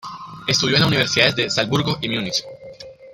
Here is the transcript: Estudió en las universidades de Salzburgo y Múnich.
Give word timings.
Estudió 0.47 0.77
en 0.77 0.81
las 0.81 0.87
universidades 0.87 1.35
de 1.35 1.47
Salzburgo 1.51 1.99
y 2.01 2.09
Múnich. 2.09 2.43